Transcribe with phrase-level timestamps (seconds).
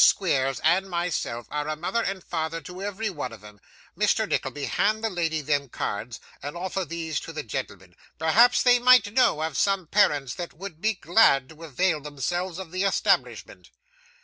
[0.03, 3.59] Squeers and myself are a mother and father to every one of 'em.
[3.95, 4.27] Mr.
[4.27, 7.95] Nickleby, hand the lady them cards, and offer these to the gentleman.
[8.17, 12.71] Perhaps they might know of some parents that would be glad to avail themselves of
[12.71, 13.69] the establishment.